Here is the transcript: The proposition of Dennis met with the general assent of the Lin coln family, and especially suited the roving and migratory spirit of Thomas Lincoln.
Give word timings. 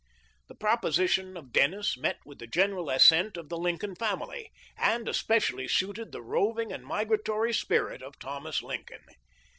The 0.47 0.55
proposition 0.55 1.37
of 1.37 1.51
Dennis 1.51 1.95
met 1.95 2.17
with 2.25 2.39
the 2.39 2.47
general 2.47 2.89
assent 2.89 3.37
of 3.37 3.49
the 3.49 3.57
Lin 3.59 3.77
coln 3.77 3.93
family, 3.93 4.49
and 4.75 5.07
especially 5.07 5.67
suited 5.67 6.11
the 6.11 6.23
roving 6.23 6.71
and 6.73 6.83
migratory 6.83 7.53
spirit 7.53 8.01
of 8.01 8.17
Thomas 8.17 8.63
Lincoln. 8.63 9.05